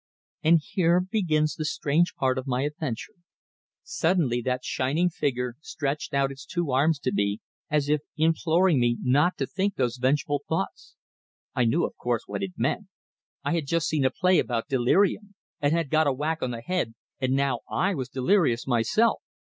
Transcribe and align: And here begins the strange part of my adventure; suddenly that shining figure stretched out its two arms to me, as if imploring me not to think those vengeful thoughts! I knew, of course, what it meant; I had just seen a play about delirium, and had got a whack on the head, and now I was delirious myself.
And 0.41 0.59
here 0.67 0.99
begins 0.99 1.53
the 1.53 1.63
strange 1.63 2.15
part 2.15 2.39
of 2.39 2.47
my 2.47 2.63
adventure; 2.63 3.13
suddenly 3.83 4.41
that 4.41 4.65
shining 4.65 5.09
figure 5.11 5.57
stretched 5.61 6.15
out 6.15 6.31
its 6.31 6.43
two 6.43 6.71
arms 6.71 6.97
to 7.01 7.11
me, 7.13 7.39
as 7.69 7.87
if 7.87 8.01
imploring 8.17 8.79
me 8.79 8.97
not 9.03 9.37
to 9.37 9.45
think 9.45 9.75
those 9.75 9.97
vengeful 9.97 10.41
thoughts! 10.49 10.95
I 11.53 11.65
knew, 11.65 11.85
of 11.85 11.95
course, 11.97 12.23
what 12.25 12.41
it 12.41 12.53
meant; 12.57 12.87
I 13.43 13.53
had 13.53 13.67
just 13.67 13.87
seen 13.87 14.03
a 14.03 14.09
play 14.09 14.39
about 14.39 14.67
delirium, 14.67 15.35
and 15.59 15.71
had 15.71 15.91
got 15.91 16.07
a 16.07 16.13
whack 16.13 16.41
on 16.41 16.49
the 16.49 16.61
head, 16.61 16.95
and 17.19 17.33
now 17.33 17.59
I 17.69 17.93
was 17.93 18.09
delirious 18.09 18.65
myself. 18.65 19.21